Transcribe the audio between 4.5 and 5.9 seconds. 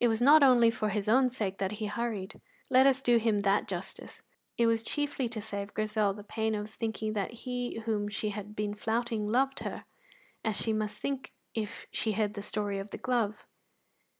It was chiefly to save